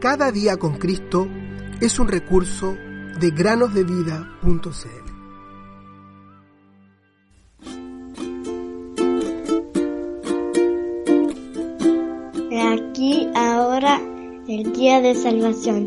Cada 0.00 0.32
día 0.32 0.56
con 0.56 0.78
Cristo 0.78 1.28
es 1.78 1.98
un 1.98 2.08
recurso 2.08 2.74
de 3.20 3.30
granosdevida.cl. 3.32 5.10
Aquí 12.72 13.28
ahora 13.34 14.00
el 14.48 14.72
día 14.72 15.02
de 15.02 15.14
salvación. 15.14 15.86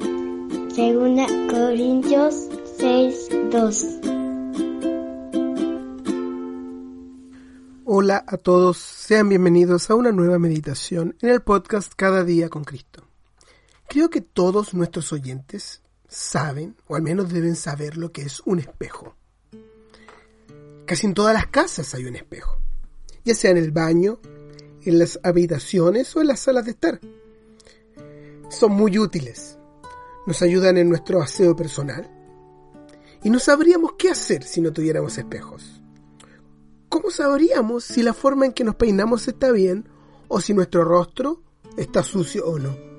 Segunda 0.75 1.25
Corintios 1.49 2.49
6, 2.77 3.29
2. 3.49 3.87
Hola 7.85 8.23
a 8.27 8.37
todos, 8.37 8.77
sean 8.77 9.27
bienvenidos 9.29 9.89
a 9.89 9.95
una 9.95 10.11
nueva 10.11 10.37
meditación 10.37 11.15
en 11.19 11.29
el 11.29 11.41
podcast 11.41 11.93
Cada 11.95 12.23
día 12.23 12.49
con 12.49 12.63
Cristo. 12.63 13.02
Creo 13.87 14.09
que 14.09 14.21
todos 14.21 14.73
nuestros 14.73 15.13
oyentes 15.13 15.81
saben, 16.07 16.75
o 16.87 16.95
al 16.95 17.01
menos 17.01 17.31
deben 17.31 17.55
saber 17.55 17.97
lo 17.97 18.11
que 18.11 18.21
es 18.23 18.41
un 18.45 18.59
espejo. 18.59 19.15
Casi 20.85 21.07
en 21.07 21.13
todas 21.13 21.33
las 21.33 21.47
casas 21.47 21.93
hay 21.93 22.05
un 22.05 22.15
espejo, 22.15 22.57
ya 23.23 23.33
sea 23.35 23.51
en 23.51 23.57
el 23.57 23.71
baño, 23.71 24.19
en 24.83 24.99
las 24.99 25.19
habitaciones 25.23 26.15
o 26.15 26.21
en 26.21 26.27
las 26.27 26.41
salas 26.41 26.65
de 26.65 26.71
estar. 26.71 26.99
Son 28.49 28.71
muy 28.71 28.99
útiles, 28.99 29.57
nos 30.27 30.41
ayudan 30.41 30.77
en 30.77 30.89
nuestro 30.89 31.21
aseo 31.21 31.55
personal 31.55 32.09
y 33.23 33.29
no 33.29 33.39
sabríamos 33.39 33.93
qué 33.97 34.09
hacer 34.09 34.43
si 34.43 34.61
no 34.61 34.73
tuviéramos 34.73 35.17
espejos. 35.17 35.81
¿Cómo 36.89 37.09
sabríamos 37.09 37.85
si 37.85 38.03
la 38.03 38.13
forma 38.13 38.45
en 38.45 38.53
que 38.53 38.63
nos 38.63 38.75
peinamos 38.75 39.27
está 39.27 39.51
bien 39.51 39.87
o 40.27 40.41
si 40.41 40.53
nuestro 40.53 40.83
rostro 40.83 41.41
está 41.77 42.03
sucio 42.03 42.45
o 42.45 42.59
no? 42.59 42.92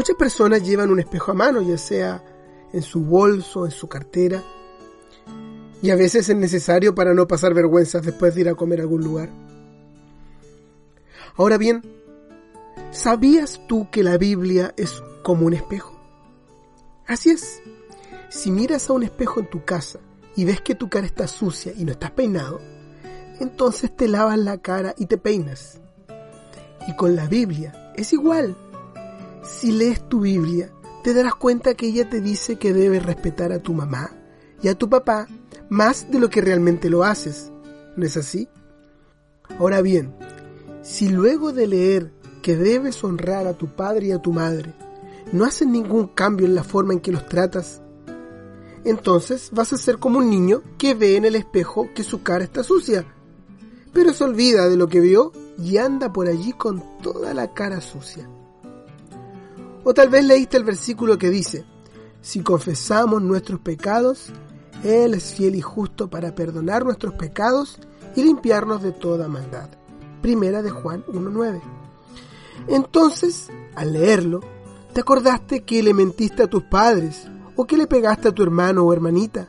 Muchas 0.00 0.16
personas 0.16 0.62
llevan 0.62 0.90
un 0.90 0.98
espejo 0.98 1.30
a 1.30 1.34
mano, 1.34 1.60
ya 1.60 1.76
sea 1.76 2.24
en 2.72 2.80
su 2.80 3.04
bolso, 3.04 3.66
en 3.66 3.70
su 3.70 3.86
cartera, 3.86 4.42
y 5.82 5.90
a 5.90 5.94
veces 5.94 6.26
es 6.26 6.36
necesario 6.36 6.94
para 6.94 7.12
no 7.12 7.28
pasar 7.28 7.52
vergüenzas 7.52 8.06
después 8.06 8.34
de 8.34 8.40
ir 8.40 8.48
a 8.48 8.54
comer 8.54 8.78
a 8.78 8.84
algún 8.84 9.04
lugar. 9.04 9.28
Ahora 11.36 11.58
bien, 11.58 11.82
¿sabías 12.92 13.60
tú 13.68 13.90
que 13.90 14.02
la 14.02 14.16
Biblia 14.16 14.72
es 14.78 15.02
como 15.22 15.44
un 15.44 15.52
espejo? 15.52 16.00
Así 17.06 17.28
es. 17.28 17.60
Si 18.30 18.50
miras 18.50 18.88
a 18.88 18.94
un 18.94 19.02
espejo 19.02 19.40
en 19.40 19.50
tu 19.50 19.66
casa 19.66 19.98
y 20.34 20.46
ves 20.46 20.62
que 20.62 20.74
tu 20.74 20.88
cara 20.88 21.04
está 21.04 21.28
sucia 21.28 21.74
y 21.76 21.84
no 21.84 21.92
estás 21.92 22.12
peinado, 22.12 22.58
entonces 23.38 23.94
te 23.94 24.08
lavas 24.08 24.38
la 24.38 24.62
cara 24.62 24.94
y 24.96 25.04
te 25.04 25.18
peinas. 25.18 25.78
Y 26.88 26.96
con 26.96 27.16
la 27.16 27.26
Biblia 27.26 27.92
es 27.96 28.14
igual. 28.14 28.56
Si 29.42 29.72
lees 29.72 30.08
tu 30.08 30.20
Biblia, 30.20 30.70
te 31.02 31.14
darás 31.14 31.34
cuenta 31.34 31.74
que 31.74 31.86
ella 31.86 32.08
te 32.10 32.20
dice 32.20 32.56
que 32.56 32.74
debes 32.74 33.04
respetar 33.04 33.52
a 33.52 33.62
tu 33.62 33.72
mamá 33.72 34.10
y 34.62 34.68
a 34.68 34.74
tu 34.74 34.88
papá 34.90 35.26
más 35.70 36.10
de 36.10 36.18
lo 36.18 36.28
que 36.28 36.42
realmente 36.42 36.90
lo 36.90 37.04
haces. 37.04 37.50
¿No 37.96 38.04
es 38.04 38.16
así? 38.16 38.48
Ahora 39.58 39.80
bien, 39.80 40.14
si 40.82 41.08
luego 41.08 41.52
de 41.52 41.66
leer 41.66 42.12
que 42.42 42.56
debes 42.56 43.02
honrar 43.02 43.46
a 43.46 43.54
tu 43.54 43.74
padre 43.74 44.08
y 44.08 44.12
a 44.12 44.20
tu 44.20 44.32
madre, 44.32 44.74
no 45.32 45.44
haces 45.44 45.66
ningún 45.66 46.08
cambio 46.08 46.46
en 46.46 46.54
la 46.54 46.64
forma 46.64 46.92
en 46.92 47.00
que 47.00 47.12
los 47.12 47.26
tratas, 47.26 47.82
entonces 48.84 49.50
vas 49.52 49.72
a 49.72 49.78
ser 49.78 49.98
como 49.98 50.18
un 50.18 50.30
niño 50.30 50.62
que 50.78 50.94
ve 50.94 51.16
en 51.16 51.24
el 51.24 51.36
espejo 51.36 51.88
que 51.94 52.02
su 52.02 52.22
cara 52.22 52.44
está 52.44 52.62
sucia, 52.62 53.04
pero 53.92 54.12
se 54.12 54.24
olvida 54.24 54.68
de 54.68 54.76
lo 54.76 54.88
que 54.88 55.00
vio 55.00 55.32
y 55.58 55.76
anda 55.76 56.12
por 56.12 56.28
allí 56.28 56.52
con 56.52 56.82
toda 57.02 57.34
la 57.34 57.52
cara 57.52 57.80
sucia. 57.80 58.28
O 59.84 59.94
tal 59.94 60.08
vez 60.08 60.24
leíste 60.24 60.56
el 60.56 60.64
versículo 60.64 61.16
que 61.18 61.30
dice, 61.30 61.64
si 62.20 62.42
confesamos 62.42 63.22
nuestros 63.22 63.60
pecados, 63.60 64.30
Él 64.84 65.14
es 65.14 65.34
fiel 65.34 65.54
y 65.54 65.62
justo 65.62 66.10
para 66.10 66.34
perdonar 66.34 66.84
nuestros 66.84 67.14
pecados 67.14 67.78
y 68.14 68.22
limpiarnos 68.22 68.82
de 68.82 68.92
toda 68.92 69.28
maldad. 69.28 69.70
Primera 70.20 70.62
de 70.62 70.70
Juan 70.70 71.04
1.9. 71.06 71.60
Entonces, 72.68 73.48
al 73.74 73.94
leerlo, 73.94 74.40
te 74.92 75.00
acordaste 75.00 75.62
que 75.62 75.82
le 75.82 75.94
mentiste 75.94 76.42
a 76.42 76.46
tus 76.46 76.64
padres 76.64 77.26
o 77.56 77.66
que 77.66 77.76
le 77.76 77.86
pegaste 77.86 78.28
a 78.28 78.32
tu 78.32 78.42
hermano 78.42 78.84
o 78.84 78.92
hermanita, 78.92 79.48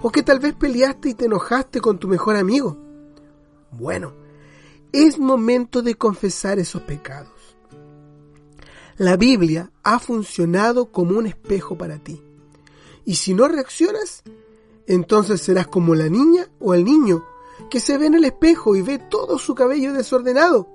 o 0.00 0.10
que 0.10 0.22
tal 0.22 0.40
vez 0.40 0.54
peleaste 0.54 1.10
y 1.10 1.14
te 1.14 1.26
enojaste 1.26 1.80
con 1.80 1.98
tu 1.98 2.08
mejor 2.08 2.36
amigo. 2.36 2.76
Bueno, 3.70 4.12
es 4.92 5.18
momento 5.18 5.82
de 5.82 5.94
confesar 5.94 6.58
esos 6.58 6.82
pecados. 6.82 7.30
La 9.02 9.16
Biblia 9.16 9.72
ha 9.82 9.98
funcionado 9.98 10.92
como 10.92 11.18
un 11.18 11.26
espejo 11.26 11.76
para 11.76 11.98
ti. 11.98 12.22
Y 13.04 13.16
si 13.16 13.34
no 13.34 13.48
reaccionas, 13.48 14.22
entonces 14.86 15.40
serás 15.40 15.66
como 15.66 15.96
la 15.96 16.08
niña 16.08 16.48
o 16.60 16.72
el 16.72 16.84
niño 16.84 17.24
que 17.68 17.80
se 17.80 17.98
ve 17.98 18.06
en 18.06 18.14
el 18.14 18.24
espejo 18.24 18.76
y 18.76 18.82
ve 18.82 19.00
todo 19.00 19.40
su 19.40 19.56
cabello 19.56 19.92
desordenado, 19.92 20.68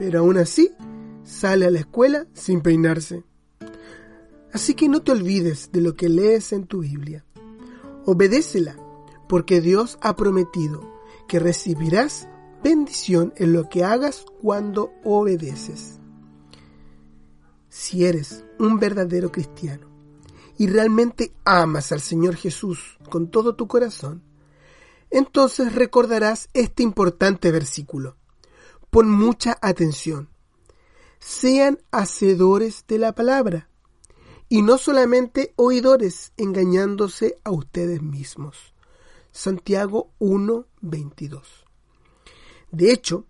pero 0.00 0.18
aún 0.18 0.36
así 0.36 0.72
sale 1.22 1.66
a 1.66 1.70
la 1.70 1.78
escuela 1.78 2.26
sin 2.32 2.60
peinarse. 2.60 3.22
Así 4.52 4.74
que 4.74 4.88
no 4.88 5.02
te 5.02 5.12
olvides 5.12 5.70
de 5.70 5.80
lo 5.80 5.94
que 5.94 6.08
lees 6.08 6.52
en 6.52 6.66
tu 6.66 6.80
Biblia. 6.80 7.24
Obedécela, 8.04 8.76
porque 9.28 9.60
Dios 9.60 9.96
ha 10.00 10.16
prometido 10.16 10.80
que 11.28 11.38
recibirás 11.38 12.26
bendición 12.64 13.32
en 13.36 13.52
lo 13.52 13.68
que 13.68 13.84
hagas 13.84 14.26
cuando 14.42 14.92
obedeces. 15.04 16.00
Si 17.76 18.04
eres 18.04 18.44
un 18.60 18.78
verdadero 18.78 19.32
cristiano 19.32 19.88
y 20.56 20.68
realmente 20.68 21.34
amas 21.44 21.90
al 21.90 22.00
Señor 22.00 22.36
Jesús 22.36 22.98
con 23.10 23.32
todo 23.32 23.56
tu 23.56 23.66
corazón, 23.66 24.22
entonces 25.10 25.74
recordarás 25.74 26.48
este 26.54 26.84
importante 26.84 27.50
versículo. 27.50 28.16
Pon 28.90 29.10
mucha 29.10 29.58
atención. 29.60 30.28
Sean 31.18 31.80
hacedores 31.90 32.84
de 32.86 32.98
la 32.98 33.12
palabra 33.12 33.68
y 34.48 34.62
no 34.62 34.78
solamente 34.78 35.52
oidores 35.56 36.32
engañándose 36.36 37.38
a 37.42 37.50
ustedes 37.50 38.00
mismos. 38.00 38.72
Santiago 39.32 40.12
1:22. 40.20 41.64
De 42.70 42.92
hecho, 42.92 43.26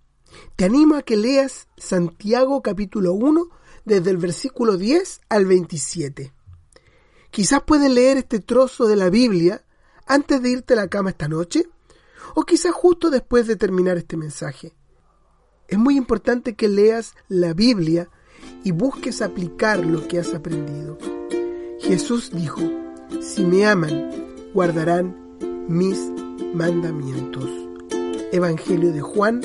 te 0.54 0.66
animo 0.66 0.96
a 0.96 1.02
que 1.02 1.16
leas 1.16 1.66
Santiago 1.78 2.60
capítulo 2.60 3.14
1 3.14 3.63
desde 3.84 4.10
el 4.10 4.16
versículo 4.16 4.76
10 4.76 5.20
al 5.28 5.46
27. 5.46 6.32
Quizás 7.30 7.62
puedes 7.66 7.90
leer 7.90 8.16
este 8.16 8.40
trozo 8.40 8.86
de 8.86 8.96
la 8.96 9.10
Biblia 9.10 9.64
antes 10.06 10.40
de 10.42 10.50
irte 10.50 10.74
a 10.74 10.76
la 10.76 10.88
cama 10.88 11.10
esta 11.10 11.28
noche 11.28 11.66
o 12.34 12.42
quizás 12.42 12.72
justo 12.72 13.10
después 13.10 13.46
de 13.46 13.56
terminar 13.56 13.96
este 13.96 14.16
mensaje. 14.16 14.74
Es 15.68 15.78
muy 15.78 15.96
importante 15.96 16.54
que 16.54 16.68
leas 16.68 17.14
la 17.28 17.54
Biblia 17.54 18.08
y 18.62 18.72
busques 18.72 19.22
aplicar 19.22 19.84
lo 19.84 20.06
que 20.06 20.18
has 20.18 20.34
aprendido. 20.34 20.98
Jesús 21.80 22.30
dijo, 22.32 22.60
si 23.20 23.44
me 23.44 23.66
aman, 23.66 24.10
guardarán 24.52 25.36
mis 25.68 25.98
mandamientos. 26.54 27.48
Evangelio 28.32 28.92
de 28.92 29.00
Juan, 29.00 29.42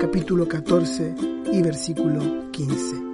capítulo 0.00 0.48
14 0.48 1.14
y 1.52 1.62
versículo 1.62 2.50
15. 2.50 3.13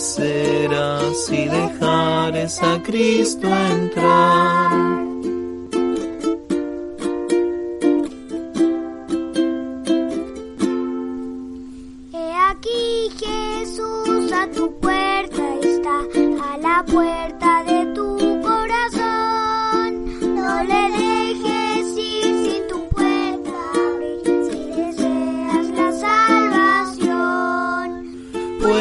serás 0.00 1.26
si 1.26 1.46
dejares 1.46 2.62
a 2.62 2.82
Cristo 2.82 3.46
entrar. 3.46 5.09